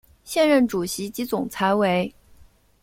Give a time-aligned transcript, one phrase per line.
[0.23, 2.11] 现任主席及总裁为。